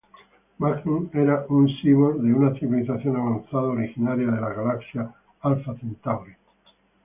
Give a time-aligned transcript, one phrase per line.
[0.63, 6.35] Magnum era un cyborg de una civilización avanzada originaria de la galaxia Alpha Centauri.